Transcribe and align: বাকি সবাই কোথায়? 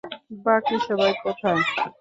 বাকি 0.45 0.75
সবাই 0.87 1.11
কোথায়? 1.23 1.61